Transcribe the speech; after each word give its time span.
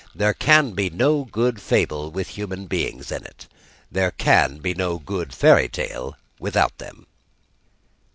There 0.15 0.33
can 0.33 0.71
be 0.71 0.89
no 0.89 1.25
good 1.25 1.61
fable 1.61 2.09
with 2.09 2.29
human 2.29 2.65
beings 2.65 3.11
in 3.11 3.23
it. 3.23 3.45
There 3.91 4.09
can 4.09 4.57
be 4.57 4.73
no 4.73 4.97
good 4.97 5.31
fairy 5.31 5.69
tale 5.69 6.17
without 6.39 6.75
them. 6.79 7.05